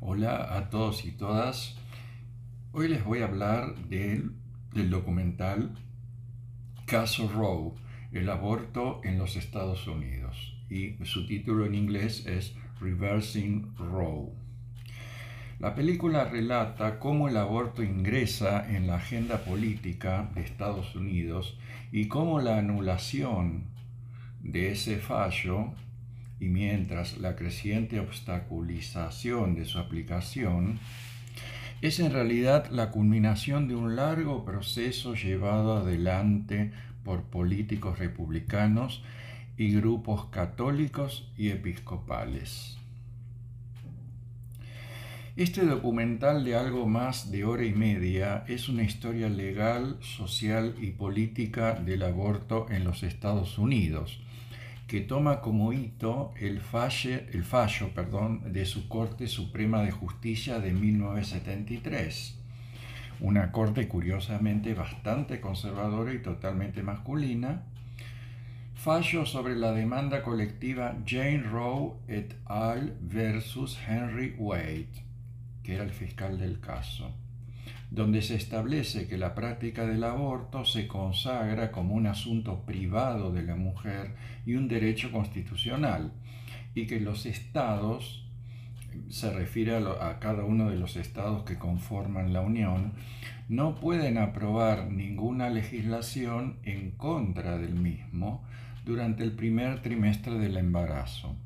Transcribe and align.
Hola 0.00 0.56
a 0.56 0.70
todos 0.70 1.04
y 1.04 1.12
todas. 1.12 1.76
Hoy 2.72 2.88
les 2.88 3.04
voy 3.04 3.20
a 3.20 3.26
hablar 3.26 3.74
del, 3.88 4.34
documental 4.90 5.70
Caso 6.84 7.28
Roe, 7.28 7.72
el 8.12 8.28
aborto 8.28 9.00
en 9.04 9.18
los 9.18 9.36
Estados 9.36 9.86
Unidos. 9.86 10.56
Y 10.68 10.96
su 11.04 11.26
título 11.26 11.64
en 11.64 11.74
inglés 11.74 12.26
es 12.26 12.54
Reversing 12.80 13.74
Roe. 13.76 14.32
La 15.60 15.74
película 15.74 16.24
relata 16.24 16.98
cómo 16.98 17.28
el 17.28 17.36
aborto 17.36 17.82
ingresa 17.82 18.68
en 18.68 18.88
la 18.88 18.96
agenda 18.96 19.44
política 19.44 20.28
de 20.34 20.42
Estados 20.42 20.94
Unidos 20.96 21.56
y 21.92 22.08
cómo 22.08 22.40
la 22.40 22.58
anulación 22.58 23.64
de 24.42 24.72
ese 24.72 24.98
fallo 24.98 25.72
y 26.40 26.46
mientras 26.46 27.18
la 27.18 27.36
creciente 27.36 28.00
obstaculización 28.00 29.54
de 29.54 29.64
su 29.64 29.78
aplicación 29.78 30.78
es 31.80 32.00
en 32.00 32.12
realidad 32.12 32.70
la 32.70 32.90
culminación 32.90 33.68
de 33.68 33.74
un 33.74 33.96
largo 33.96 34.44
proceso 34.44 35.14
llevado 35.14 35.76
adelante 35.76 36.72
por 37.04 37.24
políticos 37.24 37.98
republicanos 37.98 39.02
y 39.56 39.74
grupos 39.74 40.26
católicos 40.26 41.30
y 41.36 41.50
episcopales. 41.50 42.78
Este 45.36 45.66
documental 45.66 46.44
de 46.44 46.54
algo 46.54 46.86
más 46.86 47.32
de 47.32 47.44
hora 47.44 47.64
y 47.64 47.72
media 47.72 48.44
es 48.46 48.68
una 48.68 48.84
historia 48.84 49.28
legal, 49.28 49.98
social 50.00 50.76
y 50.80 50.92
política 50.92 51.74
del 51.74 52.04
aborto 52.04 52.66
en 52.70 52.84
los 52.84 53.02
Estados 53.02 53.58
Unidos, 53.58 54.20
que 54.94 55.00
toma 55.00 55.40
como 55.40 55.72
hito 55.72 56.32
el, 56.36 56.60
el 57.32 57.44
fallo 57.44 57.94
perdón, 57.96 58.52
de 58.52 58.64
su 58.64 58.88
Corte 58.88 59.26
Suprema 59.26 59.82
de 59.82 59.90
Justicia 59.90 60.60
de 60.60 60.72
1973, 60.72 62.38
una 63.18 63.50
corte 63.50 63.88
curiosamente 63.88 64.72
bastante 64.72 65.40
conservadora 65.40 66.14
y 66.14 66.22
totalmente 66.22 66.84
masculina, 66.84 67.64
fallo 68.76 69.26
sobre 69.26 69.56
la 69.56 69.72
demanda 69.72 70.22
colectiva 70.22 70.94
Jane 71.04 71.42
Roe 71.42 71.94
et 72.06 72.36
al. 72.44 72.96
versus 73.00 73.76
Henry 73.88 74.36
Wade, 74.38 75.02
que 75.64 75.74
era 75.74 75.82
el 75.82 75.90
fiscal 75.90 76.38
del 76.38 76.60
caso 76.60 77.12
donde 77.94 78.22
se 78.22 78.34
establece 78.34 79.06
que 79.06 79.16
la 79.16 79.36
práctica 79.36 79.86
del 79.86 80.02
aborto 80.02 80.64
se 80.64 80.88
consagra 80.88 81.70
como 81.70 81.94
un 81.94 82.08
asunto 82.08 82.64
privado 82.66 83.32
de 83.32 83.44
la 83.44 83.54
mujer 83.54 84.16
y 84.44 84.54
un 84.54 84.66
derecho 84.66 85.12
constitucional, 85.12 86.12
y 86.74 86.86
que 86.86 86.98
los 86.98 87.24
estados, 87.24 88.26
se 89.08 89.32
refiere 89.32 89.76
a, 89.76 90.18
cada 90.18 90.44
uno 90.44 90.70
de 90.70 90.76
los 90.76 90.96
estados 90.96 91.44
que 91.44 91.56
conforman 91.56 92.32
la 92.32 92.40
Unión, 92.40 92.94
no 93.48 93.76
pueden 93.76 94.18
aprobar 94.18 94.90
ninguna 94.90 95.48
legislación 95.48 96.58
en 96.64 96.90
contra 96.90 97.58
del 97.58 97.76
mismo 97.76 98.42
durante 98.84 99.22
el 99.22 99.32
primer 99.32 99.82
trimestre 99.82 100.36
del 100.38 100.56
embarazo 100.56 101.36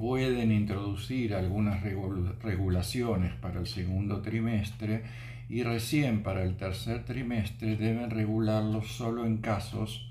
pueden 0.00 0.50
introducir 0.50 1.34
algunas 1.34 1.82
regulaciones 1.82 3.34
para 3.34 3.60
el 3.60 3.66
segundo 3.66 4.22
trimestre 4.22 5.02
y 5.50 5.62
recién 5.62 6.22
para 6.22 6.42
el 6.42 6.56
tercer 6.56 7.04
trimestre 7.04 7.76
deben 7.76 8.08
regularlo 8.08 8.80
solo 8.80 9.26
en 9.26 9.36
casos 9.36 10.10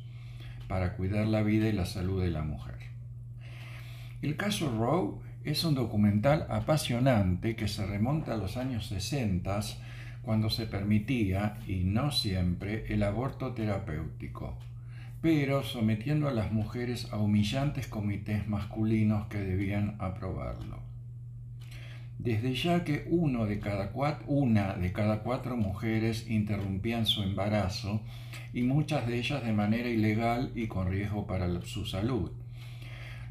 para 0.68 0.96
cuidar 0.96 1.26
la 1.26 1.42
vida 1.42 1.68
y 1.68 1.72
la 1.72 1.88
salud 1.88 2.22
de 2.22 2.30
la 2.30 2.44
mujer. 2.44 2.76
El 4.22 4.36
caso 4.36 4.70
Roe 4.78 5.16
es 5.44 5.64
un 5.64 5.74
documental 5.74 6.46
apasionante 6.50 7.56
que 7.56 7.68
se 7.68 7.84
remonta 7.88 8.36
a 8.36 8.38
los 8.38 8.58
años 8.58 8.86
60 8.86 9.60
cuando 10.22 10.52
se 10.52 10.68
permitía, 10.68 11.58
y 11.68 11.78
no 11.78 12.12
siempre, 12.12 12.86
el 12.94 13.02
aborto 13.02 13.54
terapéutico 13.54 14.56
pero 15.22 15.64
sometiendo 15.64 16.28
a 16.28 16.32
las 16.32 16.52
mujeres 16.52 17.12
a 17.12 17.18
humillantes 17.18 17.88
comités 17.88 18.48
masculinos 18.48 19.28
que 19.28 19.40
debían 19.40 19.96
aprobarlo. 20.00 20.80
Desde 22.18 22.54
ya 22.54 22.84
que 22.84 23.06
una 23.08 23.46
de 23.46 23.60
cada 23.60 25.20
cuatro 25.20 25.58
mujeres 25.58 26.30
interrumpían 26.30 27.06
su 27.06 27.24
embarazo 27.24 28.02
y 28.54 28.64
muchas 28.64 29.08
de 29.08 29.18
ellas 29.18 29.44
de 29.44 29.54
manera 29.54 29.90
ilegal 29.90 30.52
y 30.56 30.68
con 30.68 30.90
riesgo 30.90 31.28
para 31.28 31.62
su 31.62 31.86
salud. 31.86 32.32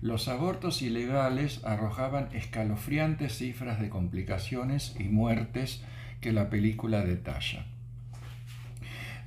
Los 0.01 0.29
abortos 0.29 0.81
ilegales 0.81 1.65
arrojaban 1.65 2.29
escalofriantes 2.33 3.37
cifras 3.37 3.81
de 3.81 3.89
complicaciones 3.89 4.95
y 4.99 5.05
muertes 5.05 5.83
que 6.21 6.33
la 6.33 6.51
película 6.51 7.05
detalla. 7.05 7.67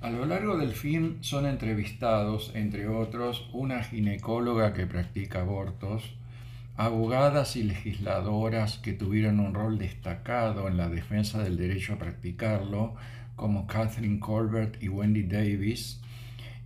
A 0.01 0.09
lo 0.09 0.25
largo 0.25 0.57
del 0.57 0.72
film 0.72 1.17
son 1.22 1.45
entrevistados, 1.45 2.51
entre 2.56 2.88
otros, 2.88 3.47
una 3.53 3.84
ginecóloga 3.84 4.73
que 4.73 4.88
practica 4.88 5.41
abortos, 5.41 6.16
abogadas 6.75 7.56
y 7.56 7.62
legisladoras 7.62 8.79
que 8.79 8.94
tuvieron 8.94 9.39
un 9.39 9.53
rol 9.53 9.78
destacado 9.78 10.67
en 10.67 10.78
la 10.78 10.89
defensa 10.89 11.44
del 11.44 11.56
derecho 11.56 11.94
a 11.94 11.97
practicarlo, 12.00 12.95
como 13.35 13.67
Catherine 13.67 14.19
Colbert 14.19 14.81
y 14.81 14.89
Wendy 14.89 15.22
Davis, 15.22 16.01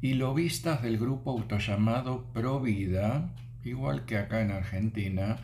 y 0.02 0.14
lobistas 0.14 0.82
del 0.82 0.98
grupo 0.98 1.32
autollamado 1.32 2.24
Pro 2.32 2.62
Vida, 2.62 3.32
igual 3.66 4.06
que 4.06 4.18
acá 4.18 4.44
en 4.44 4.52
Argentina, 4.52 5.40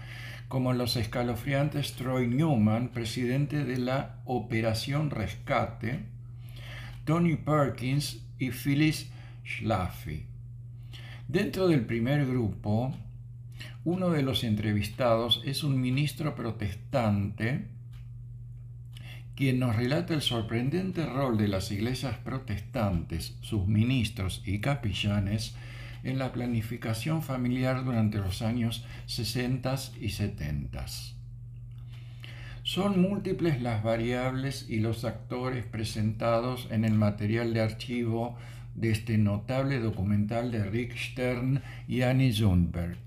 como 0.47 0.71
los 0.71 0.95
escalofriantes 0.95 1.91
Troy 1.95 2.27
Newman, 2.27 2.87
presidente 2.87 3.65
de 3.65 3.79
la 3.79 4.21
Operación 4.23 5.09
Rescate, 5.09 6.10
Tony 7.05 7.35
Perkins 7.35 8.23
y 8.37 8.51
Phyllis 8.51 9.09
Schlafly. 9.43 10.25
Dentro 11.27 11.67
del 11.67 11.85
primer 11.85 12.25
grupo, 12.25 12.93
uno 13.83 14.09
de 14.09 14.21
los 14.21 14.43
entrevistados 14.43 15.41
es 15.45 15.63
un 15.63 15.79
ministro 15.79 16.35
protestante 16.35 17.67
quien 19.35 19.59
nos 19.59 19.75
relata 19.75 20.13
el 20.13 20.21
sorprendente 20.21 21.05
rol 21.05 21.37
de 21.37 21.47
las 21.47 21.71
iglesias 21.71 22.17
protestantes, 22.19 23.37
sus 23.41 23.65
ministros 23.65 24.43
y 24.45 24.59
capillanes 24.59 25.55
en 26.03 26.19
la 26.19 26.31
planificación 26.31 27.23
familiar 27.23 27.83
durante 27.83 28.19
los 28.19 28.43
años 28.43 28.85
60 29.07 29.75
y 29.99 30.09
70. 30.09 30.85
Son 32.73 33.01
múltiples 33.01 33.61
las 33.61 33.83
variables 33.83 34.65
y 34.69 34.79
los 34.79 35.03
actores 35.03 35.65
presentados 35.65 36.69
en 36.71 36.85
el 36.85 36.93
material 36.93 37.53
de 37.53 37.59
archivo 37.59 38.37
de 38.75 38.91
este 38.91 39.17
notable 39.17 39.79
documental 39.79 40.51
de 40.51 40.63
Rick 40.63 40.95
Stern 40.95 41.61
y 41.89 42.03
Annie 42.03 42.31
Zundberg. 42.31 42.97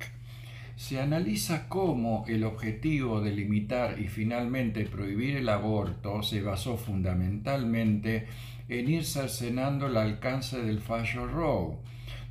Se 0.76 1.00
analiza 1.00 1.66
cómo 1.70 2.26
el 2.28 2.44
objetivo 2.44 3.22
de 3.22 3.32
limitar 3.32 3.98
y 3.98 4.08
finalmente 4.08 4.84
prohibir 4.84 5.38
el 5.38 5.48
aborto 5.48 6.22
se 6.22 6.42
basó 6.42 6.76
fundamentalmente 6.76 8.26
en 8.68 8.90
ir 8.90 9.06
cercenando 9.06 9.86
el 9.86 9.96
alcance 9.96 10.62
del 10.62 10.80
fallo 10.80 11.26
Roe, 11.26 11.78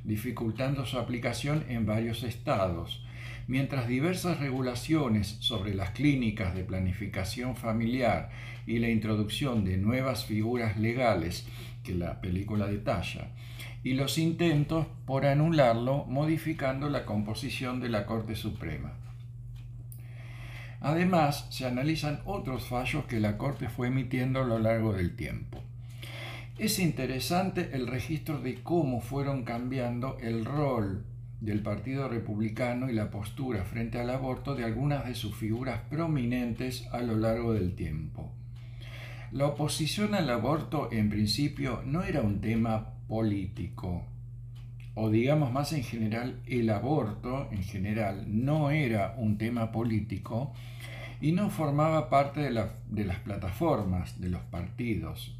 dificultando 0.04 0.86
su 0.86 1.00
aplicación 1.00 1.64
en 1.68 1.84
varios 1.84 2.22
estados, 2.22 3.04
mientras 3.46 3.88
diversas 3.88 4.40
regulaciones 4.40 5.36
sobre 5.40 5.74
las 5.74 5.90
clínicas 5.90 6.54
de 6.54 6.64
planificación 6.64 7.56
familiar 7.56 8.30
y 8.66 8.78
la 8.78 8.88
introducción 8.88 9.64
de 9.64 9.76
nuevas 9.76 10.24
figuras 10.24 10.78
legales 10.78 11.46
que 11.82 11.94
la 11.94 12.20
película 12.20 12.66
detalla, 12.66 13.28
y 13.82 13.92
los 13.92 14.16
intentos 14.16 14.86
por 15.04 15.26
anularlo 15.26 16.06
modificando 16.06 16.88
la 16.88 17.04
composición 17.04 17.80
de 17.80 17.90
la 17.90 18.06
Corte 18.06 18.34
Suprema. 18.34 18.94
Además, 20.80 21.46
se 21.50 21.66
analizan 21.66 22.20
otros 22.24 22.66
fallos 22.66 23.04
que 23.06 23.20
la 23.20 23.38
Corte 23.38 23.68
fue 23.68 23.88
emitiendo 23.88 24.42
a 24.42 24.46
lo 24.46 24.58
largo 24.58 24.92
del 24.92 25.16
tiempo. 25.16 25.62
Es 26.58 26.78
interesante 26.78 27.70
el 27.72 27.86
registro 27.86 28.40
de 28.40 28.62
cómo 28.62 29.00
fueron 29.00 29.44
cambiando 29.44 30.18
el 30.20 30.44
rol 30.44 31.04
del 31.44 31.60
Partido 31.60 32.08
Republicano 32.08 32.88
y 32.88 32.94
la 32.94 33.10
postura 33.10 33.64
frente 33.64 34.00
al 34.00 34.08
aborto 34.08 34.54
de 34.54 34.64
algunas 34.64 35.06
de 35.06 35.14
sus 35.14 35.36
figuras 35.36 35.80
prominentes 35.90 36.88
a 36.90 37.00
lo 37.02 37.16
largo 37.16 37.52
del 37.52 37.74
tiempo. 37.74 38.32
La 39.30 39.46
oposición 39.48 40.14
al 40.14 40.30
aborto 40.30 40.88
en 40.90 41.10
principio 41.10 41.82
no 41.84 42.02
era 42.02 42.22
un 42.22 42.40
tema 42.40 42.94
político, 43.08 44.06
o 44.94 45.10
digamos 45.10 45.52
más 45.52 45.72
en 45.74 45.82
general, 45.82 46.40
el 46.46 46.70
aborto 46.70 47.48
en 47.50 47.62
general 47.62 48.24
no 48.26 48.70
era 48.70 49.14
un 49.18 49.36
tema 49.36 49.70
político 49.70 50.52
y 51.20 51.32
no 51.32 51.50
formaba 51.50 52.08
parte 52.08 52.40
de, 52.40 52.68
de 52.88 53.04
las 53.04 53.18
plataformas 53.18 54.18
de 54.18 54.30
los 54.30 54.42
partidos 54.42 55.36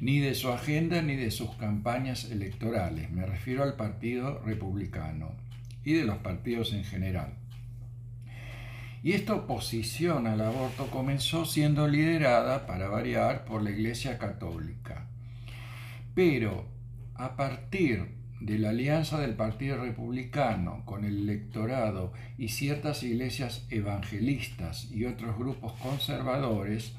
ni 0.00 0.18
de 0.18 0.34
su 0.34 0.50
agenda 0.50 1.02
ni 1.02 1.16
de 1.16 1.30
sus 1.30 1.50
campañas 1.56 2.30
electorales. 2.30 3.10
Me 3.10 3.26
refiero 3.26 3.62
al 3.62 3.76
Partido 3.76 4.40
Republicano 4.44 5.32
y 5.84 5.92
de 5.92 6.04
los 6.04 6.18
partidos 6.18 6.72
en 6.72 6.84
general. 6.84 7.34
Y 9.02 9.12
esta 9.12 9.34
oposición 9.34 10.26
al 10.26 10.40
aborto 10.42 10.88
comenzó 10.88 11.46
siendo 11.46 11.88
liderada, 11.88 12.66
para 12.66 12.88
variar, 12.88 13.44
por 13.46 13.62
la 13.62 13.70
Iglesia 13.70 14.18
Católica. 14.18 15.06
Pero 16.14 16.66
a 17.14 17.36
partir 17.36 18.08
de 18.40 18.58
la 18.58 18.70
alianza 18.70 19.18
del 19.18 19.34
Partido 19.34 19.76
Republicano 19.78 20.82
con 20.84 21.04
el 21.04 21.18
electorado 21.18 22.12
y 22.38 22.48
ciertas 22.48 23.02
iglesias 23.02 23.66
evangelistas 23.70 24.90
y 24.90 25.04
otros 25.04 25.38
grupos 25.38 25.72
conservadores, 25.74 26.94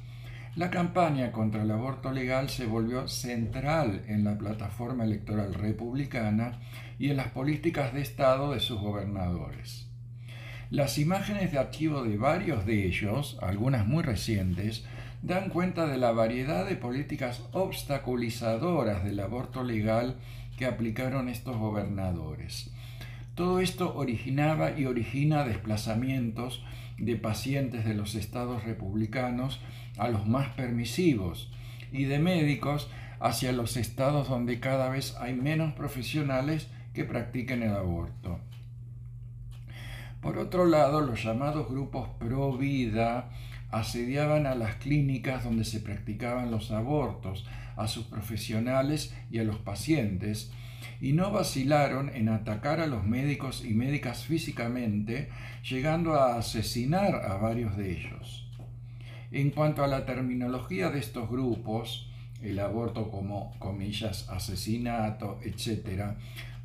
la 0.56 0.70
campaña 0.70 1.32
contra 1.32 1.64
el 1.64 1.72
aborto 1.72 2.12
legal 2.12 2.50
se 2.50 2.66
volvió 2.66 3.08
central 3.08 4.04
en 4.08 4.26
la 4.26 4.38
plataforma 4.38 5.06
electoral 5.06 5.54
republicana 5.54 6.60
y 7.00 7.10
en 7.10 7.18
las 7.18 7.30
políticas 7.30 7.94
de 7.94 8.02
Estado 8.02 8.52
de 8.52 8.60
sus 8.60 8.80
gobernadores. 8.82 9.88
Las 10.70 10.98
imágenes 10.98 11.52
de 11.52 11.60
archivo 11.60 12.04
de 12.04 12.18
varios 12.18 12.66
de 12.66 12.86
ellos, 12.86 13.38
algunas 13.42 13.88
muy 13.88 14.04
recientes, 14.04 14.86
dan 15.22 15.50
cuenta 15.50 15.88
de 15.88 15.98
la 15.98 16.12
variedad 16.12 16.66
de 16.66 16.76
políticas 16.76 17.44
obstaculizadoras 17.54 19.04
del 19.04 19.20
aborto 19.20 19.64
legal 19.64 20.18
que 20.58 20.66
aplicaron 20.66 21.30
estos 21.30 21.58
gobernadores. 21.58 22.72
Todo 23.36 23.60
esto 23.60 23.96
originaba 23.96 24.78
y 24.78 24.86
origina 24.86 25.46
desplazamientos 25.46 26.64
de 26.98 27.16
pacientes 27.16 27.86
de 27.86 27.94
los 27.94 28.16
estados 28.16 28.64
republicanos 28.64 29.60
a 29.98 30.10
los 30.10 30.28
más 30.28 30.50
permisivos 30.50 31.52
y 31.92 32.06
de 32.06 32.20
médicos 32.20 32.90
hacia 33.20 33.52
los 33.52 33.78
estados 33.78 34.30
donde 34.30 34.60
cada 34.60 34.90
vez 34.90 35.16
hay 35.20 35.34
menos 35.34 35.74
profesionales 35.74 36.68
que 36.94 37.06
practiquen 37.06 37.64
el 37.64 37.76
aborto. 37.76 38.40
Por 40.22 40.38
otro 40.38 40.66
lado, 40.66 41.02
los 41.02 41.24
llamados 41.24 41.70
grupos 41.70 42.10
pro 42.20 42.58
vida 42.58 43.30
asediaban 43.72 44.46
a 44.46 44.56
las 44.56 44.76
clínicas 44.76 45.44
donde 45.44 45.64
se 45.64 45.80
practicaban 45.80 46.52
los 46.52 46.72
abortos, 46.72 47.46
a 47.76 47.88
sus 47.88 48.06
profesionales 48.06 49.16
y 49.32 49.40
a 49.40 49.44
los 49.44 49.58
pacientes, 49.58 50.52
y 51.00 51.14
no 51.14 51.32
vacilaron 51.32 52.10
en 52.10 52.30
atacar 52.30 52.80
a 52.80 52.88
los 52.88 53.06
médicos 53.06 53.64
y 53.66 53.74
médicas 53.74 54.26
físicamente, 54.26 55.30
llegando 55.68 56.16
a 56.16 56.38
asesinar 56.38 57.16
a 57.16 57.38
varios 57.38 57.76
de 57.78 57.92
ellos. 57.92 58.51
En 59.32 59.50
cuanto 59.52 59.84
a 59.84 59.88
la 59.88 60.06
terminología 60.06 60.90
de 60.90 61.00
estos 61.00 61.30
grupos, 61.30 62.10
el 62.42 62.60
aborto 62.60 63.10
como, 63.10 63.58
comillas, 63.60 64.28
asesinato, 64.30 65.40
etc., 65.44 66.16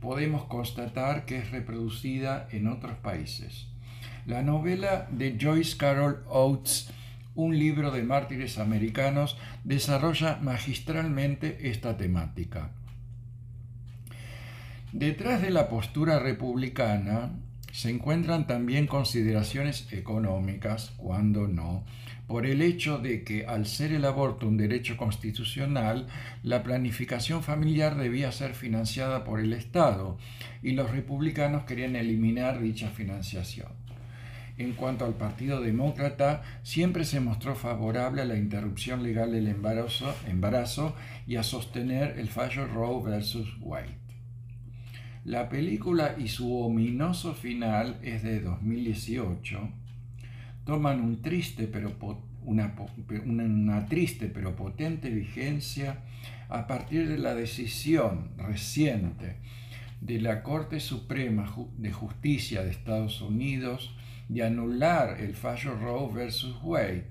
podemos 0.00 0.44
constatar 0.44 1.24
que 1.26 1.38
es 1.38 1.50
reproducida 1.52 2.48
en 2.50 2.66
otros 2.66 2.96
países. 2.98 3.68
La 4.26 4.42
novela 4.42 5.06
de 5.12 5.38
Joyce 5.40 5.76
Carol 5.76 6.24
Oates, 6.28 6.90
un 7.36 7.56
libro 7.56 7.92
de 7.92 8.02
mártires 8.02 8.58
americanos, 8.58 9.38
desarrolla 9.62 10.38
magistralmente 10.42 11.70
esta 11.70 11.96
temática. 11.96 12.70
Detrás 14.92 15.40
de 15.40 15.50
la 15.50 15.68
postura 15.68 16.18
republicana 16.18 17.30
se 17.76 17.90
encuentran 17.90 18.46
también 18.46 18.86
consideraciones 18.86 19.86
económicas, 19.92 20.94
cuando 20.96 21.46
no, 21.46 21.84
por 22.26 22.46
el 22.46 22.62
hecho 22.62 22.96
de 22.96 23.22
que 23.22 23.44
al 23.44 23.66
ser 23.66 23.92
el 23.92 24.06
aborto 24.06 24.48
un 24.48 24.56
derecho 24.56 24.96
constitucional, 24.96 26.06
la 26.42 26.62
planificación 26.62 27.42
familiar 27.42 27.94
debía 27.96 28.32
ser 28.32 28.54
financiada 28.54 29.24
por 29.24 29.40
el 29.40 29.52
Estado 29.52 30.16
y 30.62 30.70
los 30.70 30.90
republicanos 30.90 31.64
querían 31.64 31.96
eliminar 31.96 32.62
dicha 32.62 32.88
financiación. 32.88 33.68
En 34.56 34.72
cuanto 34.72 35.04
al 35.04 35.12
Partido 35.12 35.60
Demócrata, 35.60 36.44
siempre 36.62 37.04
se 37.04 37.20
mostró 37.20 37.56
favorable 37.56 38.22
a 38.22 38.24
la 38.24 38.38
interrupción 38.38 39.02
legal 39.02 39.32
del 39.32 39.48
embarazo, 39.48 40.94
y 41.26 41.36
a 41.36 41.42
sostener 41.42 42.18
el 42.18 42.28
fallo 42.28 42.66
Roe 42.68 43.02
versus 43.04 43.54
Wade. 43.60 44.05
La 45.26 45.48
película 45.48 46.14
y 46.16 46.28
su 46.28 46.56
ominoso 46.56 47.34
final 47.34 47.98
es 48.00 48.22
de 48.22 48.38
2018 48.38 49.58
toman 50.64 51.18
una, 52.44 52.74
una, 53.24 53.86
triste 53.86 54.28
pero 54.28 54.54
potente 54.54 55.10
vigencia 55.10 55.98
a 56.48 56.68
partir 56.68 57.08
de 57.08 57.18
la 57.18 57.34
decisión 57.34 58.30
reciente 58.38 59.38
de 60.00 60.20
la 60.20 60.44
Corte 60.44 60.78
Suprema 60.78 61.52
de 61.76 61.90
Justicia 61.90 62.62
de 62.62 62.70
Estados 62.70 63.20
Unidos 63.20 63.96
de 64.28 64.44
anular 64.44 65.20
el 65.20 65.34
fallo 65.34 65.74
Roe 65.74 66.14
versus 66.14 66.56
Wade, 66.62 67.08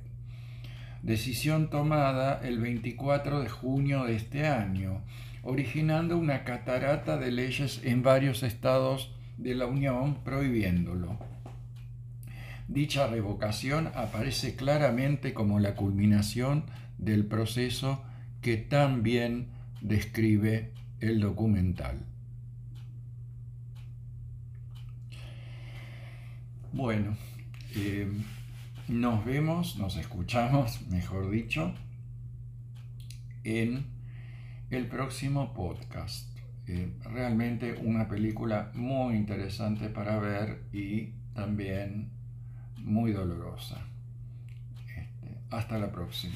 decisión 1.04 1.70
tomada 1.70 2.40
el 2.48 2.60
24 2.60 3.42
de 3.42 3.50
junio 3.50 4.06
de 4.06 4.16
este 4.16 4.48
año, 4.48 5.02
originando 5.46 6.18
una 6.18 6.44
catarata 6.44 7.18
de 7.18 7.32
leyes 7.32 7.80
en 7.84 8.02
varios 8.02 8.44
estados 8.44 9.12
de 9.38 9.54
la 9.54 9.68
Unión 9.68 10.24
prohibiéndolo. 10.24 11.20
Dicha 12.68 13.06
revocación 13.06 13.92
aparece 13.94 14.56
claramente 14.56 15.36
como 15.36 15.60
la 15.60 15.76
culminación 15.76 16.66
del 16.98 17.26
proceso 17.26 18.04
que 18.42 18.58
tan 18.58 19.04
bien 19.04 19.50
describe 19.82 20.72
el 21.00 21.20
documental. 21.20 22.00
Bueno, 26.74 27.16
eh, 27.76 28.12
nos 28.88 29.24
vemos, 29.24 29.78
nos 29.78 29.96
escuchamos, 29.96 30.82
mejor 30.88 31.30
dicho, 31.30 31.72
en 33.44 33.95
el 34.70 34.88
próximo 34.88 35.54
podcast. 35.54 36.30
Eh, 36.68 36.92
realmente 37.04 37.76
una 37.84 38.08
película 38.08 38.72
muy 38.74 39.16
interesante 39.16 39.90
para 39.90 40.18
ver 40.20 40.64
y 40.74 41.12
también 41.34 42.10
muy 42.78 43.12
dolorosa. 43.12 43.82
Este, 44.88 45.38
hasta 45.52 45.78
la 45.78 45.92
próxima. 45.92 46.36